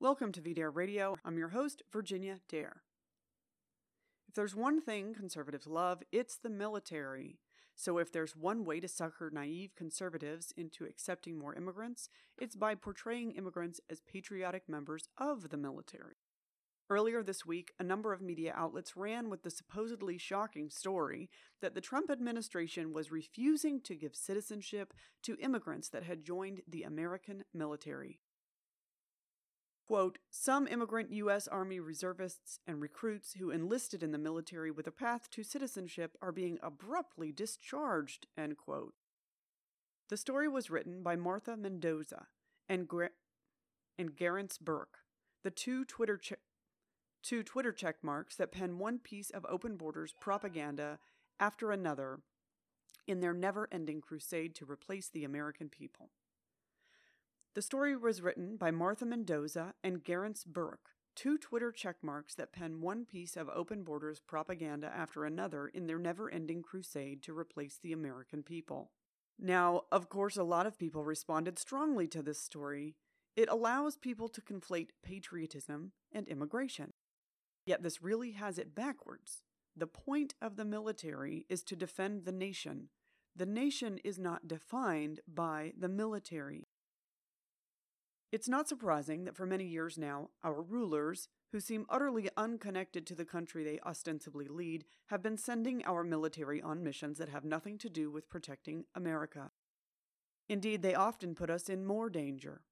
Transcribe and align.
Welcome 0.00 0.30
to 0.30 0.40
VDare 0.40 0.72
Radio. 0.72 1.16
I'm 1.24 1.38
your 1.38 1.48
host, 1.48 1.82
Virginia 1.92 2.36
Dare. 2.48 2.82
If 4.28 4.36
there's 4.36 4.54
one 4.54 4.80
thing 4.80 5.12
conservatives 5.12 5.66
love, 5.66 6.04
it's 6.12 6.36
the 6.36 6.48
military. 6.48 7.40
So 7.74 7.98
if 7.98 8.12
there's 8.12 8.36
one 8.36 8.64
way 8.64 8.78
to 8.78 8.86
sucker 8.86 9.28
naive 9.34 9.74
conservatives 9.74 10.54
into 10.56 10.84
accepting 10.84 11.36
more 11.36 11.52
immigrants, 11.52 12.10
it's 12.40 12.54
by 12.54 12.76
portraying 12.76 13.32
immigrants 13.32 13.80
as 13.90 14.00
patriotic 14.00 14.68
members 14.68 15.08
of 15.18 15.50
the 15.50 15.56
military. 15.56 16.14
Earlier 16.88 17.24
this 17.24 17.44
week, 17.44 17.72
a 17.80 17.82
number 17.82 18.12
of 18.12 18.22
media 18.22 18.52
outlets 18.54 18.96
ran 18.96 19.28
with 19.28 19.42
the 19.42 19.50
supposedly 19.50 20.16
shocking 20.16 20.70
story 20.70 21.28
that 21.60 21.74
the 21.74 21.80
Trump 21.80 22.08
administration 22.08 22.92
was 22.92 23.10
refusing 23.10 23.80
to 23.80 23.96
give 23.96 24.14
citizenship 24.14 24.94
to 25.24 25.36
immigrants 25.40 25.88
that 25.88 26.04
had 26.04 26.22
joined 26.22 26.60
the 26.68 26.84
American 26.84 27.42
military. 27.52 28.20
Quote, 29.88 30.18
some 30.30 30.68
immigrant 30.68 31.14
U.S. 31.14 31.48
Army 31.48 31.80
reservists 31.80 32.60
and 32.66 32.78
recruits 32.78 33.32
who 33.38 33.48
enlisted 33.48 34.02
in 34.02 34.12
the 34.12 34.18
military 34.18 34.70
with 34.70 34.86
a 34.86 34.90
path 34.90 35.30
to 35.30 35.42
citizenship 35.42 36.14
are 36.20 36.30
being 36.30 36.58
abruptly 36.62 37.32
discharged, 37.32 38.26
end 38.36 38.58
quote. 38.58 38.92
The 40.10 40.18
story 40.18 40.46
was 40.46 40.68
written 40.68 41.02
by 41.02 41.16
Martha 41.16 41.56
Mendoza 41.56 42.26
and, 42.68 42.86
Gra- 42.86 43.12
and 43.98 44.14
Garance 44.14 44.60
Burke, 44.60 44.98
the 45.42 45.50
two 45.50 45.86
Twitter, 45.86 46.18
che- 46.18 46.36
two 47.22 47.42
Twitter 47.42 47.72
check 47.72 47.96
marks 48.02 48.36
that 48.36 48.52
pen 48.52 48.78
one 48.78 48.98
piece 48.98 49.30
of 49.30 49.46
open 49.48 49.78
borders 49.78 50.12
propaganda 50.20 50.98
after 51.40 51.72
another 51.72 52.20
in 53.06 53.20
their 53.20 53.32
never 53.32 53.66
ending 53.72 54.02
crusade 54.02 54.54
to 54.56 54.70
replace 54.70 55.08
the 55.08 55.24
American 55.24 55.70
people. 55.70 56.10
The 57.58 57.62
story 57.62 57.96
was 57.96 58.22
written 58.22 58.56
by 58.56 58.70
Martha 58.70 59.04
Mendoza 59.04 59.74
and 59.82 60.04
Garance 60.04 60.46
Burke, 60.46 60.90
two 61.16 61.36
Twitter 61.36 61.72
checkmarks 61.72 62.36
that 62.36 62.52
pen 62.52 62.80
one 62.80 63.04
piece 63.04 63.36
of 63.36 63.48
open 63.48 63.82
borders 63.82 64.20
propaganda 64.20 64.86
after 64.96 65.24
another 65.24 65.66
in 65.66 65.88
their 65.88 65.98
never 65.98 66.30
ending 66.30 66.62
crusade 66.62 67.20
to 67.24 67.36
replace 67.36 67.76
the 67.76 67.92
American 67.92 68.44
people. 68.44 68.92
Now, 69.40 69.86
of 69.90 70.08
course, 70.08 70.36
a 70.36 70.44
lot 70.44 70.66
of 70.66 70.78
people 70.78 71.02
responded 71.02 71.58
strongly 71.58 72.06
to 72.06 72.22
this 72.22 72.40
story. 72.40 72.94
It 73.34 73.48
allows 73.48 73.96
people 73.96 74.28
to 74.28 74.40
conflate 74.40 74.90
patriotism 75.02 75.90
and 76.12 76.28
immigration. 76.28 76.92
Yet 77.66 77.82
this 77.82 78.00
really 78.00 78.30
has 78.34 78.58
it 78.58 78.72
backwards. 78.72 79.42
The 79.76 79.88
point 79.88 80.32
of 80.40 80.54
the 80.54 80.64
military 80.64 81.44
is 81.48 81.64
to 81.64 81.74
defend 81.74 82.24
the 82.24 82.30
nation. 82.30 82.90
The 83.34 83.46
nation 83.46 83.98
is 84.04 84.16
not 84.16 84.46
defined 84.46 85.18
by 85.26 85.72
the 85.76 85.88
military. 85.88 86.68
It's 88.30 88.48
not 88.48 88.68
surprising 88.68 89.24
that 89.24 89.36
for 89.36 89.46
many 89.46 89.64
years 89.64 89.96
now, 89.96 90.28
our 90.44 90.60
rulers, 90.60 91.28
who 91.50 91.60
seem 91.60 91.86
utterly 91.88 92.28
unconnected 92.36 93.06
to 93.06 93.14
the 93.14 93.24
country 93.24 93.64
they 93.64 93.80
ostensibly 93.80 94.46
lead, 94.46 94.84
have 95.06 95.22
been 95.22 95.38
sending 95.38 95.82
our 95.86 96.04
military 96.04 96.60
on 96.60 96.84
missions 96.84 97.16
that 97.18 97.30
have 97.30 97.44
nothing 97.44 97.78
to 97.78 97.88
do 97.88 98.10
with 98.10 98.28
protecting 98.28 98.84
America. 98.94 99.50
Indeed, 100.46 100.82
they 100.82 100.94
often 100.94 101.34
put 101.34 101.48
us 101.48 101.70
in 101.70 101.86
more 101.86 102.10
danger. 102.10 102.62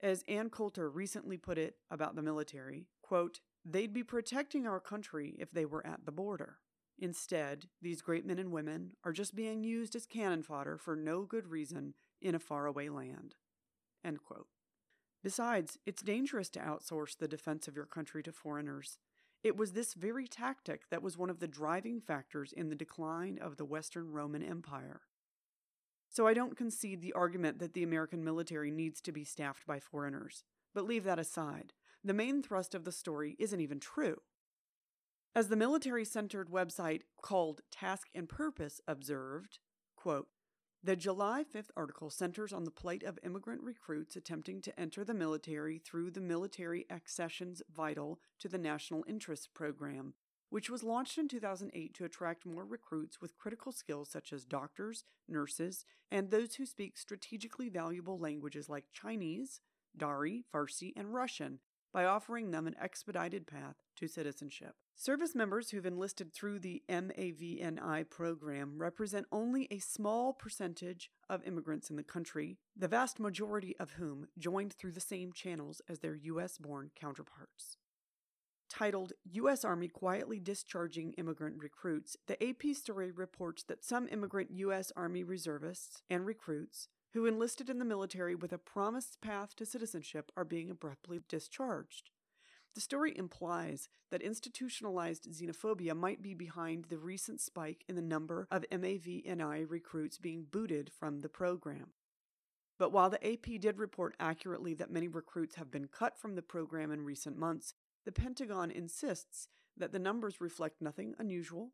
As 0.00 0.24
Ann 0.26 0.50
Coulter 0.50 0.90
recently 0.90 1.36
put 1.36 1.56
it 1.56 1.76
about 1.88 2.16
the 2.16 2.22
military, 2.22 2.88
quote, 3.00 3.40
they'd 3.64 3.92
be 3.92 4.02
protecting 4.02 4.66
our 4.66 4.80
country 4.80 5.36
if 5.38 5.52
they 5.52 5.64
were 5.64 5.86
at 5.86 6.04
the 6.04 6.12
border. 6.12 6.58
Instead, 6.98 7.66
these 7.80 8.02
great 8.02 8.26
men 8.26 8.38
and 8.38 8.50
women 8.50 8.92
are 9.04 9.12
just 9.12 9.36
being 9.36 9.62
used 9.62 9.94
as 9.94 10.06
cannon 10.06 10.42
fodder 10.42 10.78
for 10.78 10.96
no 10.96 11.22
good 11.22 11.46
reason 11.46 11.94
in 12.20 12.34
a 12.34 12.40
faraway 12.40 12.88
land. 12.88 13.36
End 14.04 14.18
quote. 14.22 14.48
Besides, 15.26 15.76
it's 15.84 16.02
dangerous 16.02 16.48
to 16.50 16.60
outsource 16.60 17.18
the 17.18 17.26
defense 17.26 17.66
of 17.66 17.74
your 17.74 17.84
country 17.84 18.22
to 18.22 18.30
foreigners. 18.30 19.00
It 19.42 19.56
was 19.56 19.72
this 19.72 19.92
very 19.92 20.28
tactic 20.28 20.88
that 20.88 21.02
was 21.02 21.18
one 21.18 21.30
of 21.30 21.40
the 21.40 21.48
driving 21.48 22.00
factors 22.00 22.52
in 22.52 22.68
the 22.68 22.76
decline 22.76 23.36
of 23.42 23.56
the 23.56 23.64
Western 23.64 24.12
Roman 24.12 24.40
Empire. 24.40 25.00
So 26.08 26.28
I 26.28 26.32
don't 26.32 26.56
concede 26.56 27.02
the 27.02 27.12
argument 27.14 27.58
that 27.58 27.74
the 27.74 27.82
American 27.82 28.22
military 28.22 28.70
needs 28.70 29.00
to 29.00 29.10
be 29.10 29.24
staffed 29.24 29.66
by 29.66 29.80
foreigners. 29.80 30.44
But 30.72 30.84
leave 30.84 31.02
that 31.02 31.18
aside. 31.18 31.72
The 32.04 32.14
main 32.14 32.40
thrust 32.40 32.72
of 32.72 32.84
the 32.84 32.92
story 32.92 33.34
isn't 33.40 33.60
even 33.60 33.80
true. 33.80 34.18
As 35.34 35.48
the 35.48 35.56
military 35.56 36.04
centered 36.04 36.50
website 36.50 37.00
called 37.20 37.62
Task 37.72 38.06
and 38.14 38.28
Purpose 38.28 38.80
observed, 38.86 39.58
quote, 39.96 40.28
the 40.86 40.94
July 40.94 41.42
5th 41.42 41.70
article 41.76 42.10
centers 42.10 42.52
on 42.52 42.62
the 42.62 42.70
plight 42.70 43.02
of 43.02 43.18
immigrant 43.24 43.60
recruits 43.60 44.14
attempting 44.14 44.60
to 44.60 44.78
enter 44.78 45.02
the 45.02 45.12
military 45.12 45.78
through 45.78 46.12
the 46.12 46.20
Military 46.20 46.86
Accessions 46.88 47.60
Vital 47.74 48.20
to 48.38 48.46
the 48.46 48.56
National 48.56 49.04
Interest 49.08 49.52
Program, 49.52 50.14
which 50.48 50.70
was 50.70 50.84
launched 50.84 51.18
in 51.18 51.26
2008 51.26 51.92
to 51.92 52.04
attract 52.04 52.46
more 52.46 52.64
recruits 52.64 53.20
with 53.20 53.36
critical 53.36 53.72
skills 53.72 54.08
such 54.08 54.32
as 54.32 54.44
doctors, 54.44 55.02
nurses, 55.28 55.84
and 56.12 56.30
those 56.30 56.54
who 56.54 56.64
speak 56.64 56.96
strategically 56.96 57.68
valuable 57.68 58.20
languages 58.20 58.68
like 58.68 58.84
Chinese, 58.92 59.60
Dari, 59.96 60.44
Farsi, 60.54 60.92
and 60.94 61.12
Russian 61.12 61.58
by 61.92 62.04
offering 62.04 62.50
them 62.50 62.66
an 62.66 62.76
expedited 62.80 63.46
path 63.46 63.76
to 63.96 64.06
citizenship. 64.06 64.74
Service 64.94 65.34
members 65.34 65.70
who've 65.70 65.84
enlisted 65.84 66.32
through 66.32 66.58
the 66.58 66.82
MAVNI 66.88 68.08
program 68.08 68.78
represent 68.78 69.26
only 69.30 69.68
a 69.70 69.78
small 69.78 70.32
percentage 70.32 71.10
of 71.28 71.46
immigrants 71.46 71.90
in 71.90 71.96
the 71.96 72.02
country, 72.02 72.58
the 72.76 72.88
vast 72.88 73.20
majority 73.20 73.76
of 73.78 73.92
whom 73.92 74.26
joined 74.38 74.72
through 74.72 74.92
the 74.92 75.00
same 75.00 75.32
channels 75.32 75.82
as 75.88 75.98
their 75.98 76.14
U.S. 76.14 76.58
born 76.58 76.90
counterparts. 76.98 77.76
Titled 78.68 79.12
U.S. 79.32 79.64
Army 79.64 79.88
Quietly 79.88 80.40
Discharging 80.40 81.12
Immigrant 81.12 81.56
Recruits, 81.62 82.16
the 82.26 82.42
AP 82.42 82.74
story 82.74 83.10
reports 83.10 83.62
that 83.64 83.84
some 83.84 84.08
immigrant 84.10 84.50
U.S. 84.50 84.90
Army 84.96 85.22
reservists 85.22 86.02
and 86.10 86.26
recruits 86.26 86.88
who 87.16 87.24
enlisted 87.24 87.70
in 87.70 87.78
the 87.78 87.84
military 87.84 88.34
with 88.34 88.52
a 88.52 88.58
promised 88.58 89.22
path 89.22 89.56
to 89.56 89.64
citizenship 89.64 90.30
are 90.36 90.44
being 90.44 90.70
abruptly 90.70 91.18
discharged. 91.28 92.10
The 92.74 92.82
story 92.82 93.16
implies 93.16 93.88
that 94.10 94.20
institutionalized 94.20 95.26
xenophobia 95.32 95.96
might 95.96 96.20
be 96.20 96.34
behind 96.34 96.84
the 96.84 96.98
recent 96.98 97.40
spike 97.40 97.84
in 97.88 97.96
the 97.96 98.02
number 98.02 98.46
of 98.50 98.66
MAVNI 98.70 99.64
recruits 99.66 100.18
being 100.18 100.44
booted 100.50 100.90
from 100.92 101.20
the 101.20 101.30
program. 101.30 101.92
But 102.78 102.92
while 102.92 103.08
the 103.08 103.26
AP 103.26 103.60
did 103.60 103.78
report 103.78 104.14
accurately 104.20 104.74
that 104.74 104.90
many 104.90 105.08
recruits 105.08 105.54
have 105.54 105.70
been 105.70 105.88
cut 105.88 106.18
from 106.18 106.34
the 106.34 106.42
program 106.42 106.92
in 106.92 107.00
recent 107.00 107.38
months, 107.38 107.72
the 108.04 108.12
Pentagon 108.12 108.70
insists 108.70 109.48
that 109.74 109.92
the 109.92 109.98
numbers 109.98 110.38
reflect 110.38 110.82
nothing 110.82 111.14
unusual. 111.18 111.70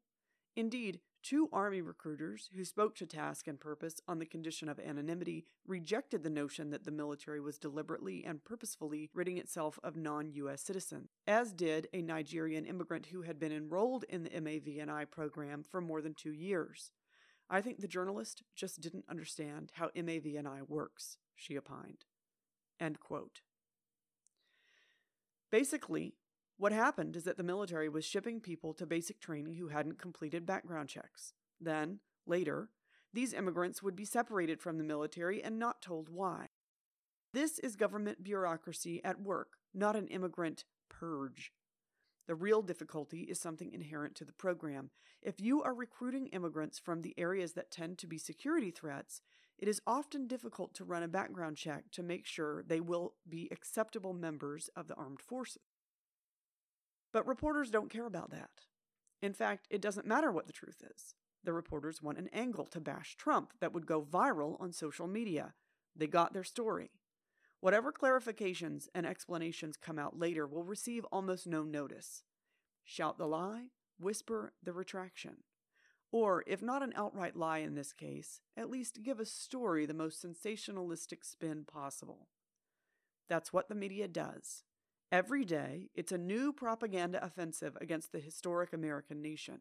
Indeed, 0.54 1.00
Two 1.22 1.48
Army 1.52 1.80
recruiters 1.80 2.50
who 2.52 2.64
spoke 2.64 2.96
to 2.96 3.06
Task 3.06 3.46
and 3.46 3.60
Purpose 3.60 4.00
on 4.08 4.18
the 4.18 4.26
condition 4.26 4.68
of 4.68 4.80
anonymity 4.80 5.46
rejected 5.68 6.24
the 6.24 6.30
notion 6.30 6.70
that 6.70 6.84
the 6.84 6.90
military 6.90 7.40
was 7.40 7.58
deliberately 7.58 8.24
and 8.24 8.42
purposefully 8.42 9.08
ridding 9.14 9.38
itself 9.38 9.78
of 9.84 9.94
non 9.94 10.32
U.S. 10.32 10.62
citizens, 10.62 11.10
as 11.28 11.52
did 11.52 11.86
a 11.92 12.02
Nigerian 12.02 12.64
immigrant 12.64 13.06
who 13.06 13.22
had 13.22 13.38
been 13.38 13.52
enrolled 13.52 14.04
in 14.08 14.24
the 14.24 14.30
MAVNI 14.30 15.08
program 15.12 15.62
for 15.62 15.80
more 15.80 16.02
than 16.02 16.14
two 16.14 16.32
years. 16.32 16.90
I 17.48 17.60
think 17.60 17.78
the 17.78 17.86
journalist 17.86 18.42
just 18.56 18.80
didn't 18.80 19.04
understand 19.08 19.70
how 19.74 19.90
MAVNI 19.94 20.68
works, 20.68 21.18
she 21.36 21.56
opined. 21.56 22.04
End 22.80 22.98
quote. 22.98 23.42
Basically, 25.52 26.14
what 26.62 26.70
happened 26.70 27.16
is 27.16 27.24
that 27.24 27.36
the 27.36 27.42
military 27.42 27.88
was 27.88 28.04
shipping 28.04 28.38
people 28.38 28.72
to 28.72 28.86
basic 28.86 29.18
training 29.18 29.54
who 29.54 29.66
hadn't 29.66 29.98
completed 29.98 30.46
background 30.46 30.88
checks. 30.88 31.32
Then, 31.60 31.98
later, 32.24 32.68
these 33.12 33.32
immigrants 33.32 33.82
would 33.82 33.96
be 33.96 34.04
separated 34.04 34.60
from 34.60 34.78
the 34.78 34.84
military 34.84 35.42
and 35.42 35.58
not 35.58 35.82
told 35.82 36.08
why. 36.08 36.50
This 37.32 37.58
is 37.58 37.74
government 37.74 38.22
bureaucracy 38.22 39.00
at 39.02 39.20
work, 39.20 39.54
not 39.74 39.96
an 39.96 40.06
immigrant 40.06 40.64
purge. 40.88 41.50
The 42.28 42.36
real 42.36 42.62
difficulty 42.62 43.22
is 43.22 43.40
something 43.40 43.72
inherent 43.72 44.14
to 44.14 44.24
the 44.24 44.32
program. 44.32 44.90
If 45.20 45.40
you 45.40 45.64
are 45.64 45.74
recruiting 45.74 46.28
immigrants 46.28 46.78
from 46.78 47.02
the 47.02 47.18
areas 47.18 47.54
that 47.54 47.72
tend 47.72 47.98
to 47.98 48.06
be 48.06 48.18
security 48.18 48.70
threats, 48.70 49.20
it 49.58 49.66
is 49.66 49.82
often 49.84 50.28
difficult 50.28 50.74
to 50.74 50.84
run 50.84 51.02
a 51.02 51.08
background 51.08 51.56
check 51.56 51.90
to 51.90 52.04
make 52.04 52.24
sure 52.24 52.62
they 52.62 52.80
will 52.80 53.14
be 53.28 53.48
acceptable 53.50 54.12
members 54.12 54.70
of 54.76 54.86
the 54.86 54.94
armed 54.94 55.20
forces. 55.20 55.71
But 57.12 57.26
reporters 57.26 57.70
don't 57.70 57.90
care 57.90 58.06
about 58.06 58.30
that. 58.30 58.50
In 59.20 59.32
fact, 59.32 59.68
it 59.70 59.80
doesn't 59.80 60.06
matter 60.06 60.32
what 60.32 60.46
the 60.46 60.52
truth 60.52 60.82
is. 60.94 61.14
The 61.44 61.52
reporters 61.52 62.02
want 62.02 62.18
an 62.18 62.28
angle 62.32 62.66
to 62.66 62.80
bash 62.80 63.16
Trump 63.16 63.52
that 63.60 63.72
would 63.72 63.86
go 63.86 64.02
viral 64.02 64.60
on 64.60 64.72
social 64.72 65.06
media. 65.06 65.54
They 65.94 66.06
got 66.06 66.32
their 66.32 66.44
story. 66.44 66.90
Whatever 67.60 67.92
clarifications 67.92 68.88
and 68.94 69.06
explanations 69.06 69.76
come 69.76 69.98
out 69.98 70.18
later 70.18 70.46
will 70.46 70.64
receive 70.64 71.04
almost 71.06 71.46
no 71.46 71.62
notice. 71.62 72.24
Shout 72.84 73.18
the 73.18 73.26
lie, 73.26 73.66
whisper 74.00 74.52
the 74.62 74.72
retraction. 74.72 75.38
Or, 76.10 76.44
if 76.46 76.60
not 76.60 76.82
an 76.82 76.92
outright 76.96 77.36
lie 77.36 77.58
in 77.58 77.74
this 77.74 77.92
case, 77.92 78.40
at 78.56 78.70
least 78.70 79.02
give 79.02 79.18
a 79.18 79.24
story 79.24 79.86
the 79.86 79.94
most 79.94 80.22
sensationalistic 80.22 81.24
spin 81.24 81.64
possible. 81.64 82.28
That's 83.28 83.52
what 83.52 83.68
the 83.68 83.74
media 83.74 84.08
does. 84.08 84.64
Every 85.12 85.44
day, 85.44 85.90
it's 85.94 86.10
a 86.10 86.16
new 86.16 86.54
propaganda 86.54 87.22
offensive 87.22 87.76
against 87.82 88.12
the 88.12 88.18
historic 88.18 88.72
American 88.72 89.20
nation. 89.20 89.60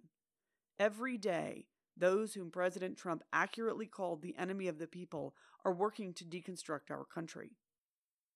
Every 0.79 1.17
day, 1.17 1.65
those 1.97 2.33
whom 2.33 2.49
President 2.49 2.97
Trump 2.97 3.21
accurately 3.33 3.85
called 3.85 4.21
the 4.21 4.33
enemy 4.37 4.69
of 4.69 4.79
the 4.79 4.87
people 4.87 5.35
are 5.65 5.73
working 5.73 6.13
to 6.13 6.23
deconstruct 6.23 6.89
our 6.89 7.03
country. 7.03 7.57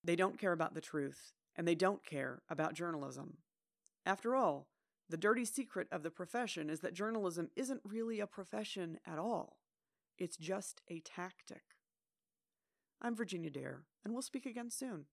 They 0.04 0.18
don't 0.18 0.38
care 0.38 0.52
about 0.52 0.74
the 0.74 0.82
truth, 0.82 1.32
and 1.56 1.66
they 1.66 1.74
don't 1.74 2.06
care 2.06 2.42
about 2.50 2.74
journalism. 2.74 3.38
After 4.06 4.36
all, 4.36 4.68
the 5.08 5.16
dirty 5.16 5.46
secret 5.46 5.88
of 5.94 6.04
the 6.04 6.12
profession 6.12 6.70
is 6.70 6.82
that 6.82 6.94
journalism 6.94 7.50
isn't 7.56 7.80
really 7.86 8.20
a 8.20 8.28
profession 8.28 9.00
at 9.08 9.20
all. 9.20 9.60
It's 10.18 10.36
just 10.36 10.82
a 10.90 11.00
tactic. 11.00 11.64
I'm 13.02 13.16
Virginia 13.16 13.52
Dare, 13.52 13.84
and 14.04 14.14
we'll 14.14 14.22
speak 14.22 14.46
again 14.46 14.70
soon. 14.70 15.04